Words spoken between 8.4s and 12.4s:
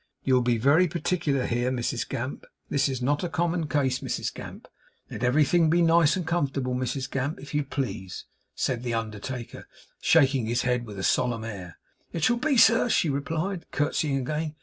said the undertaker, shaking his head with a solemn air. 'It shall